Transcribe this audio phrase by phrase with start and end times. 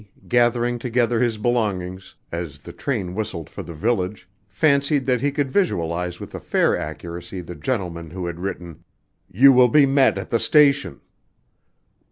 [0.27, 5.51] gathering together his belongings, as the train whistled for the village, fancied that he could
[5.51, 8.83] visualize with a fair accuracy the gentleman who had written,
[9.31, 11.01] "You will be met at the station."